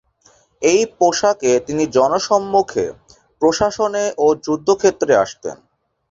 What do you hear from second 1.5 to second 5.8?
তিনি জনসম্মুখে, প্রশাসনে ও যুদ্ধক্ষেত্রে আসতেন।